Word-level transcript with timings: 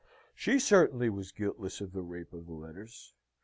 She 0.33 0.57
certainly 0.57 1.11
was 1.11 1.31
guiltless 1.31 1.79
of 1.79 1.91
the 1.93 2.01
rape 2.01 2.33
of 2.33 2.47
the 2.47 2.53
letters. 2.53 3.13